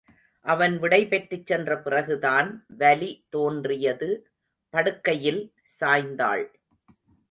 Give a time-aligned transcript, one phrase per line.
[0.45, 2.49] அவன் விடைபெற்றுச் சென்ற பிறகுதான்
[2.77, 4.09] வலி தோன்றியது
[4.73, 5.41] படுக்கையில்
[5.79, 6.45] சாய்ந்தாள்.